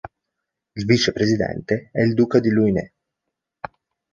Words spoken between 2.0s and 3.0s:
il duca di Luynes.